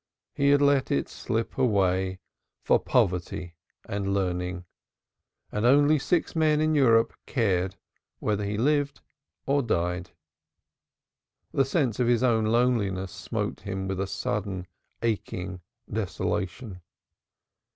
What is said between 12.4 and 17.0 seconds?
loneliness smote him with a sudden aching desolation.